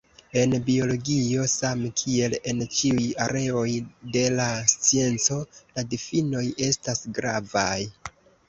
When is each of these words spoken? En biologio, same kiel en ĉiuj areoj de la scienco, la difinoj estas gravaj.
En 0.43 0.53
biologio, 0.67 1.43
same 1.55 1.91
kiel 2.01 2.33
en 2.51 2.63
ĉiuj 2.79 3.05
areoj 3.27 3.67
de 4.17 4.25
la 4.39 4.49
scienco, 4.73 5.39
la 5.77 5.87
difinoj 5.93 6.45
estas 6.73 7.05
gravaj. 7.21 7.79